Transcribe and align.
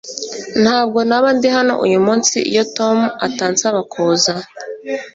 Ntabwo 0.63 0.99
naba 1.09 1.29
ndi 1.37 1.47
hano 1.55 1.73
uyumunsi 1.85 2.37
iyo 2.51 2.63
Tom 2.77 2.97
atansaba 3.27 3.79
kuza 3.91 4.33